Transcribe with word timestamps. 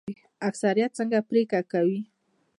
اکثریت 0.49 0.91
څنګه 0.99 1.19
پریکړه 1.29 1.61
کوي؟ 1.71 1.99